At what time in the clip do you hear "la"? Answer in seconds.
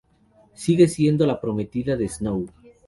1.27-1.39